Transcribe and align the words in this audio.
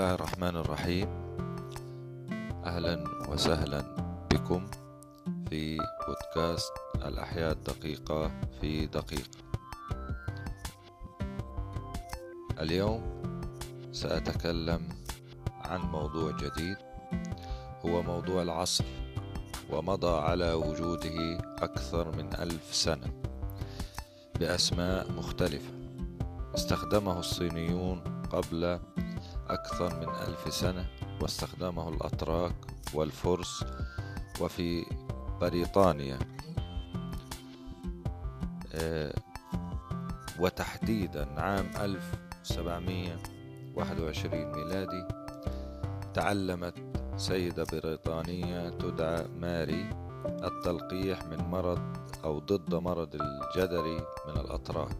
الله 0.00 0.14
الرحمن 0.14 0.56
الرحيم 0.56 1.08
أهلا 2.64 3.04
وسهلا 3.28 3.84
بكم 4.32 4.66
في 5.50 5.76
بودكاست 5.76 6.72
الاحياء 7.04 7.52
الدقيقه 7.52 8.30
في 8.60 8.86
دقيقه 8.86 9.38
اليوم 12.60 13.02
سأتكلم 13.92 14.88
عن 15.64 15.80
موضوع 15.80 16.32
جديد 16.32 16.76
هو 17.84 18.02
موضوع 18.02 18.42
العصر 18.42 18.84
ومضى 19.70 20.20
على 20.20 20.52
وجوده 20.52 21.38
أكثر 21.60 22.16
من 22.16 22.34
ألف 22.34 22.74
سنة 22.74 23.12
بأسماء 24.40 25.12
مختلفة. 25.12 25.72
استخدمه 26.54 27.18
الصينيون 27.18 28.00
قبل 28.32 28.80
أكثر 29.52 29.94
من 30.00 30.08
ألف 30.08 30.54
سنة 30.54 30.86
واستخدمه 31.22 31.88
الأتراك 31.88 32.54
والفرس 32.94 33.64
وفي 34.40 34.86
بريطانيا. 35.40 36.18
آه، 38.74 39.14
وتحديدا 40.38 41.40
عام 41.40 41.70
1721 41.76 44.52
ميلادي 44.52 45.04
تعلمت 46.14 46.74
سيدة 47.16 47.64
بريطانية 47.72 48.68
تدعى 48.68 49.26
ماري 49.40 49.90
التلقيح 50.26 51.24
من 51.24 51.38
مرض 51.38 51.80
أو 52.24 52.38
ضد 52.38 52.74
مرض 52.74 53.14
الجدري 53.14 53.96
من 54.28 54.36
الأتراك. 54.40 54.96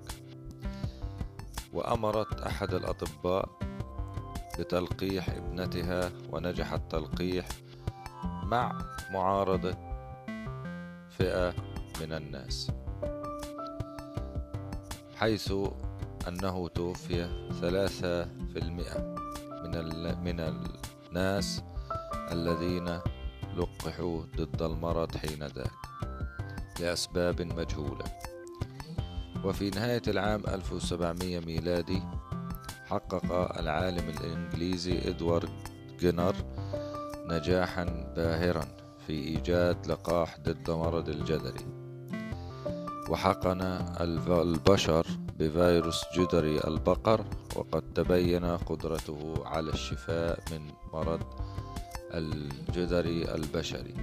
وأمرت 1.72 2.40
أحد 2.40 2.74
الأطباء 2.74 3.48
بتلقيح 4.60 5.28
ابنتها 5.28 6.10
ونجح 6.32 6.72
التلقيح 6.72 7.48
مع 8.42 8.78
معارضة 9.10 9.74
فئة 11.18 11.54
من 12.00 12.12
الناس. 12.12 12.70
حيث 15.16 15.52
أنه 16.28 16.68
توفي 16.68 17.28
ثلاثة 17.60 18.24
في 18.24 18.58
المئة 18.58 19.14
من, 19.64 19.74
من 20.24 20.40
الناس 20.40 21.62
الذين 22.32 23.00
لقحوا 23.56 24.22
ضد 24.36 24.62
المرض 24.62 25.16
حين 25.16 25.42
ذاك 25.42 25.70
لأسباب 26.80 27.42
مجهولة. 27.42 28.04
وفي 29.44 29.70
نهاية 29.70 30.02
العام 30.08 30.42
1700 30.48 31.40
ميلادي 31.40 32.02
حقق 32.90 33.58
العالم 33.58 34.08
الإنجليزي 34.08 35.08
إدوارد 35.08 35.50
جينر 36.00 36.36
نجاحا 37.26 37.84
باهرا 38.16 38.64
في 39.06 39.12
إيجاد 39.12 39.86
لقاح 39.86 40.38
ضد 40.40 40.70
مرض 40.70 41.08
الجدري 41.08 41.66
وحقن 43.08 43.62
البشر 44.30 45.06
بفيروس 45.38 46.04
جدري 46.16 46.60
البقر 46.64 47.24
وقد 47.56 47.92
تبين 47.94 48.44
قدرته 48.44 49.34
على 49.46 49.70
الشفاء 49.70 50.40
من 50.52 50.70
مرض 50.92 51.20
الجدري 52.14 53.34
البشري. 53.34 53.94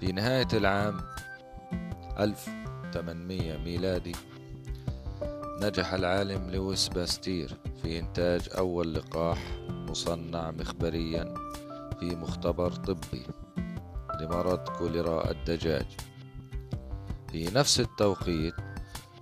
في 0.00 0.12
نهاية 0.12 0.48
العام 0.52 1.00
1800 2.18 3.56
ميلادي 3.58 4.16
نجح 5.62 5.92
العالم 5.92 6.50
لويس 6.50 6.88
باستير 6.88 7.56
في 7.82 7.98
إنتاج 7.98 8.48
أول 8.58 8.94
لقاح 8.94 9.38
مصنع 9.68 10.50
مخبريا 10.50 11.34
في 12.00 12.16
مختبر 12.16 12.72
طبي 12.72 13.26
لمرض 14.20 14.68
كوليرا 14.68 15.30
الدجاج. 15.30 15.86
في 17.32 17.50
نفس 17.54 17.80
التوقيت 17.80 18.54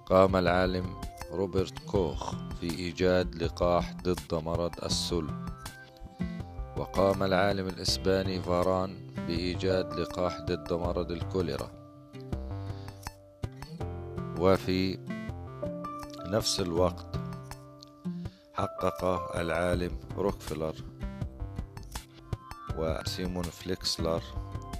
قام 0.07 0.37
العالم 0.37 1.01
روبرت 1.33 1.79
كوخ 1.79 2.35
في 2.61 2.71
إيجاد 2.71 3.43
لقاح 3.43 3.95
ضد 4.03 4.35
مرض 4.35 4.85
السل. 4.85 5.27
وقام 6.77 7.23
العالم 7.23 7.67
الإسباني 7.67 8.43
فاران 8.43 8.97
بإيجاد 9.17 9.93
لقاح 9.95 10.41
ضد 10.41 10.73
مرض 10.73 11.11
الكوليرا. 11.11 11.71
وفي 14.39 14.99
نفس 16.27 16.61
الوقت 16.61 17.17
حقق 18.55 19.05
العالم 19.37 19.99
روكفلر 20.17 20.75
وسيمون 22.79 23.43
فليكسلر 23.43 24.23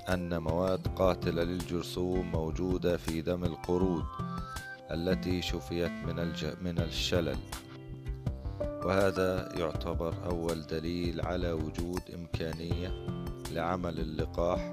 أن 0.09 0.43
مواد 0.43 0.89
قاتلة 0.89 1.43
للجرثوم 1.43 2.33
موجودة 2.33 2.97
في 2.97 3.21
دم 3.21 3.45
القرود 3.45 4.05
التي 4.91 5.43
شفيت 5.43 5.91
من, 5.91 6.19
الج... 6.19 6.47
من 6.63 6.79
الشلل. 6.79 7.39
وهذا 8.61 9.59
يعتبر 9.59 10.15
أول 10.31 10.67
دليل 10.67 11.21
على 11.21 11.53
وجود 11.53 12.03
إمكانية 12.15 13.07
لعمل 13.53 14.01
اللقاح 14.01 14.73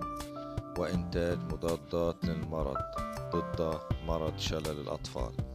وإنتاج 0.78 1.38
مضادات 1.38 2.25
للمرض 2.25 2.78
ضد 3.35 3.79
مرض 4.07 4.38
شلل 4.38 4.79
الأطفال. 4.81 5.53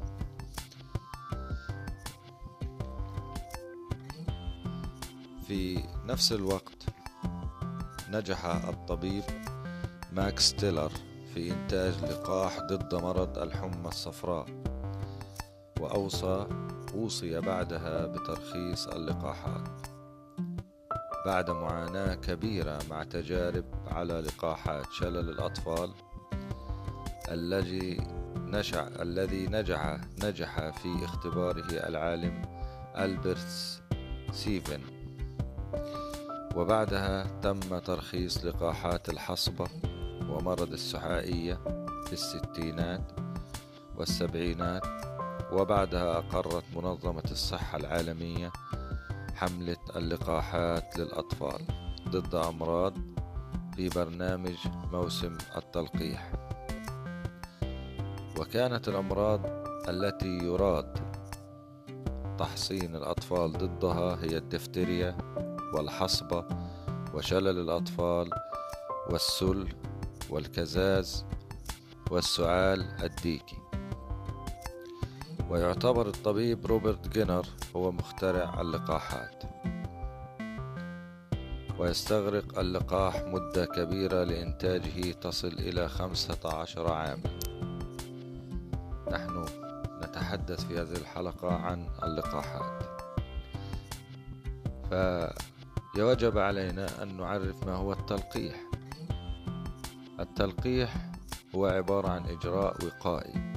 في 5.49 5.83
نفس 6.07 6.33
الوقت 6.33 6.87
نجح 8.11 8.45
الطبيب 8.45 9.23
ماكس 10.13 10.55
تيلر 10.55 10.93
في 11.35 11.53
إنتاج 11.53 12.05
لقاح 12.05 12.59
ضد 12.61 12.95
مرض 12.95 13.39
الحمى 13.39 13.89
الصفراء 13.89 14.47
وأوصى 15.81 16.47
أوصي 16.95 17.41
بعدها 17.41 18.07
بترخيص 18.07 18.87
اللقاحات. 18.87 19.87
بعد 21.27 21.51
معاناة 21.51 22.15
كبيرة 22.15 22.79
مع 22.91 23.05
تجارب 23.05 23.65
على 23.87 24.21
لقاحات 24.21 24.87
شلل 24.93 25.31
الأطفال 25.31 25.91
الذي 27.31 28.01
نجح 28.37 28.89
الذي 29.01 29.47
نجح 29.47 30.01
نجح 30.25 30.79
في 30.79 31.05
اختباره 31.05 31.89
العالم 31.89 32.43
ألبرت 32.97 33.81
سيفن. 34.33 34.98
وبعدها 36.57 37.27
تم 37.43 37.79
ترخيص 37.79 38.45
لقاحات 38.45 39.09
الحصبة 39.09 39.67
ومرض 40.29 40.73
السحائية 40.73 41.55
في 42.07 42.13
الستينات 42.13 43.13
والسبعينات 43.97 44.87
وبعدها 45.53 46.19
أقرت 46.19 46.65
منظمة 46.77 47.25
الصحة 47.31 47.79
العالمية 47.79 48.53
حملة 49.35 49.77
اللقاحات 49.97 50.99
للأطفال 50.99 51.67
ضد 52.09 52.35
أمراض 52.35 52.95
في 53.77 53.89
برنامج 53.89 54.57
موسم 54.93 55.39
التلقيح. 55.57 56.33
وكانت 58.41 58.89
الأمراض 58.89 59.41
التي 59.89 60.39
يراد 60.39 60.99
تحصين 62.39 62.97
الأطفال 62.97 63.53
ضدها 63.53 64.19
هي 64.25 64.37
الدفتريا 64.37 65.17
والحصبة 65.75 66.45
وشلل 67.15 67.59
الأطفال 67.61 68.31
والسل 69.11 69.69
والكزاز 70.31 71.25
والسعال 72.11 72.87
الديكي. 73.03 73.59
ويعتبر 75.51 76.07
الطبيب 76.07 76.67
روبرت 76.67 77.09
جينر 77.09 77.47
هو 77.77 77.93
مخترع 77.93 78.61
اللقاحات. 78.61 79.43
ويستغرق 81.79 82.59
اللقاح 82.59 83.23
مدة 83.23 83.65
كبيرة 83.65 84.25
لإنتاجه 84.25 85.13
تصل 85.13 85.49
إلى 85.49 85.89
خمسة 85.89 86.39
عشر 86.45 86.93
عاما 86.93 87.39
نحن 89.13 89.45
نتحدث 90.03 90.65
في 90.65 90.81
هذه 90.81 90.97
الحلقة 90.97 91.55
عن 91.55 91.89
اللقاحات. 92.03 92.83
فيوجب 95.99 96.39
علينا 96.39 97.03
أن 97.03 97.17
نعرف 97.17 97.67
ما 97.67 97.75
هو 97.75 97.93
التلقيح. 97.93 98.55
التلقيح 100.21 101.11
هو 101.55 101.67
عبارة 101.67 102.09
عن 102.09 102.27
إجراء 102.27 102.77
وقائي 102.85 103.53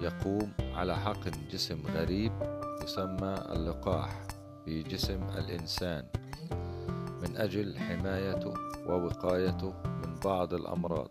يقوم 0.00 0.52
على 0.60 0.96
حقن 0.96 1.32
جسم 1.50 1.82
غريب 1.86 2.32
يسمى 2.84 3.34
اللقاح 3.52 4.26
في 4.64 4.82
جسم 4.82 5.22
الإنسان 5.22 6.06
من 7.22 7.36
أجل 7.36 7.78
حمايته 7.78 8.54
ووقايته 8.86 9.74
من 9.84 10.14
بعض 10.24 10.54
الأمراض. 10.54 11.10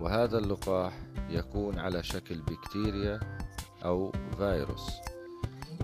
وهذا 0.00 0.38
اللقاح 0.38 0.92
يكون 1.30 1.78
على 1.78 2.02
شكل 2.02 2.42
بكتيريا 2.42 3.20
أو 3.84 4.12
فيروس 4.38 4.90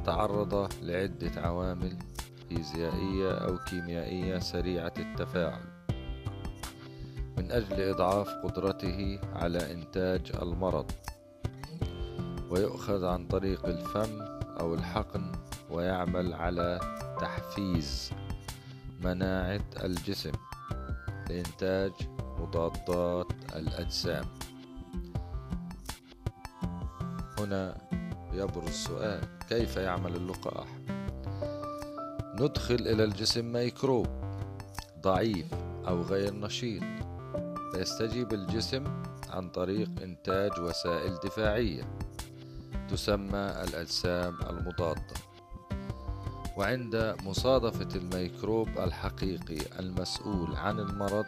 تعرض 0.04 0.68
لعدة 0.82 1.40
عوامل 1.40 2.13
فيزيائية 2.54 3.32
أو 3.32 3.58
كيميائية 3.58 4.38
سريعة 4.38 4.92
التفاعل. 4.98 5.62
من 7.38 7.52
أجل 7.52 7.88
إضعاف 7.88 8.28
قدرته 8.28 9.20
على 9.32 9.72
إنتاج 9.72 10.32
المرض. 10.42 10.90
ويؤخذ 12.50 13.04
عن 13.04 13.26
طريق 13.26 13.66
الفم 13.66 14.20
أو 14.60 14.74
الحقن 14.74 15.32
ويعمل 15.70 16.34
على 16.34 16.80
تحفيز 17.20 18.12
مناعة 19.04 19.64
الجسم 19.84 20.32
لإنتاج 21.28 21.92
مضادات 22.38 23.32
الأجسام. 23.56 24.24
هنا 27.38 27.76
يبرز 28.32 28.68
السؤال 28.68 29.20
كيف 29.48 29.76
يعمل 29.76 30.16
اللقاح؟ 30.16 30.83
ندخل 32.40 32.74
إلى 32.74 33.04
الجسم 33.04 33.52
ميكروب 33.52 34.06
ضعيف 35.02 35.46
أو 35.88 36.02
غير 36.02 36.34
نشيط. 36.34 36.82
فيستجيب 37.72 38.32
الجسم 38.32 38.84
عن 39.30 39.48
طريق 39.48 39.90
إنتاج 40.02 40.50
وسائل 40.60 41.14
دفاعية 41.24 41.82
تسمى 42.90 43.54
الأجسام 43.68 44.38
المضادة. 44.50 45.14
وعند 46.56 47.16
مصادفة 47.24 47.96
الميكروب 47.96 48.68
الحقيقي 48.68 49.80
المسؤول 49.80 50.56
عن 50.56 50.80
المرض 50.80 51.26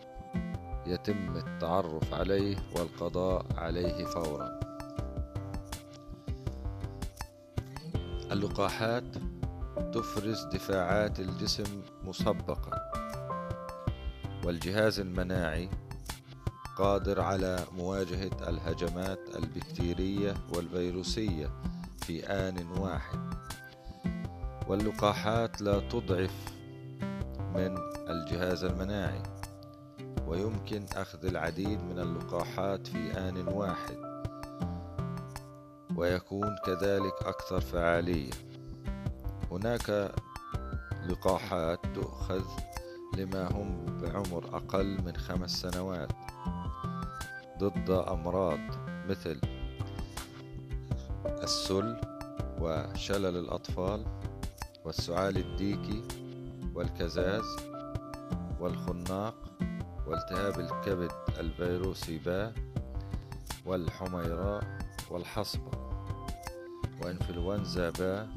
يتم 0.86 1.36
التعرف 1.36 2.14
عليه 2.14 2.56
والقضاء 2.76 3.46
عليه 3.56 4.04
فورا. 4.04 4.60
اللقاحات 8.32 9.04
تفرز 9.76 10.44
دفاعات 10.44 11.20
الجسم 11.20 11.82
مسبقا. 12.04 12.70
والجهاز 14.44 15.00
المناعي 15.00 15.70
قادر 16.76 17.20
على 17.20 17.58
مواجهة 17.72 18.48
الهجمات 18.48 19.18
البكتيرية 19.36 20.34
والفيروسية 20.54 21.50
في 22.02 22.26
آن 22.26 22.66
واحد. 22.78 23.34
واللقاحات 24.68 25.60
لا 25.62 25.80
تضعف 25.80 26.34
من 27.54 27.78
الجهاز 28.08 28.64
المناعي 28.64 29.22
ويمكن 30.26 30.86
أخذ 30.96 31.26
العديد 31.26 31.82
من 31.82 31.98
اللقاحات 31.98 32.86
في 32.86 33.18
آن 33.18 33.48
واحد 33.48 33.96
ويكون 35.96 36.56
كذلك 36.66 37.14
أكثر 37.22 37.60
فعالية. 37.60 38.30
هناك 39.56 40.14
لقاحات 41.08 41.80
تؤخذ 41.94 42.44
لما 43.18 43.52
هم 43.52 43.98
بعمر 44.00 44.56
أقل 44.56 45.02
من 45.04 45.16
خمس 45.16 45.60
سنوات 45.60 46.12
ضد 47.58 47.90
أمراض 47.90 48.58
مثل 49.08 49.40
السل 51.26 51.96
وشلل 52.60 53.36
الأطفال 53.36 54.04
والسعال 54.84 55.36
الديكي 55.36 56.02
والكزاز 56.74 57.56
والخناق 58.60 59.34
والتهاب 60.06 60.60
الكبد 60.60 61.12
الفيروسي 61.38 62.18
با 62.18 62.52
والحميراء 63.66 64.78
والحصبة 65.10 65.70
وإنفلونزا 67.02 67.90
با 67.90 68.28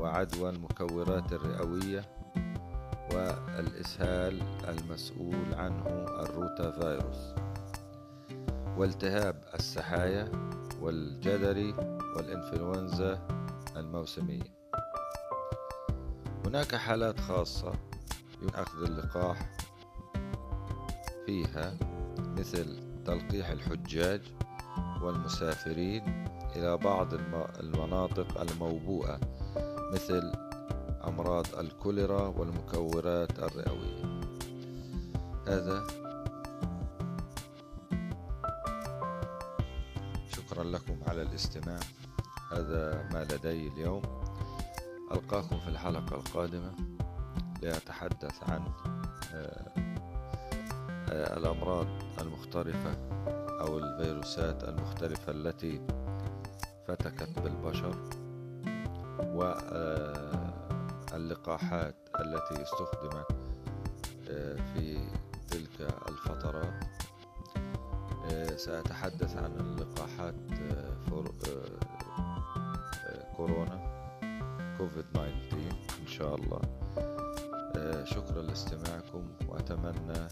وعدوى 0.00 0.50
المكورات 0.50 1.32
الرئوية 1.32 2.04
والإسهال 3.12 4.42
المسؤول 4.68 5.54
عنه 5.54 5.86
الروتا 6.20 6.70
فيروس. 6.70 7.34
والتهاب 8.76 9.44
السحايا 9.54 10.30
والجدري 10.80 11.72
والإنفلونزا 12.16 13.28
الموسمية. 13.76 14.56
هناك 16.46 16.74
حالات 16.74 17.20
خاصة 17.20 17.72
أخذ 18.54 18.82
اللقاح 18.84 19.50
فيها 21.26 21.76
مثل 22.18 22.78
تلقيح 23.04 23.48
الحجاج 23.48 24.20
والمسافرين 25.02 26.28
إلى 26.56 26.76
بعض 26.76 27.14
المناطق 27.60 28.40
الموبوءة 28.40 29.20
مثل 29.92 30.32
أمراض 31.04 31.46
الكوليرا 31.58 32.26
والمكورات 32.28 33.38
الرئوية. 33.38 34.20
هذا. 35.46 35.86
شكرا 40.28 40.64
لكم 40.64 40.96
على 41.06 41.22
الاستماع. 41.22 41.80
هذا 42.52 43.08
ما 43.12 43.24
لدي 43.24 43.68
اليوم. 43.68 44.02
ألقاكم 45.12 45.58
في 45.58 45.68
الحلقة 45.68 46.16
القادمة 46.16 46.74
لأتحدث 47.62 48.50
عن 48.50 48.60
آه، 49.34 49.72
آه، 51.10 51.36
الأمراض 51.36 51.86
المختلفة 52.20 52.94
أو 53.60 53.78
الفيروسات 53.78 54.64
المختلفة 54.64 55.32
التي 55.32 55.80
فتكت 56.88 57.38
بالبشر 57.38 57.96
واللقاحات 61.12 61.94
آه، 62.14 62.20
التي 62.22 62.62
استخدمت 62.62 63.26
في 64.74 64.98
تلك 65.50 65.80
الفترات. 66.08 66.84
سأتحدث 68.56 69.36
عن 69.36 69.52
اللقاحات 69.60 70.34
كورونا 73.36 73.80
كوفيد 74.78 75.04
19 75.14 75.32
إن 76.00 76.06
شاء 76.06 76.34
الله. 76.34 76.60
آه، 77.76 78.04
شكرا 78.04 78.42
لاستماعكم 78.42 79.28
وأتمنى 79.48 80.28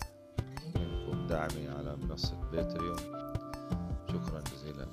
منكم 0.76 1.26
دعمي 1.26 1.68
على 1.68 1.96
منصة 1.96 2.50
باتريون. 2.52 2.98
شكرا 4.08 4.40
جزيلا. 4.40 4.86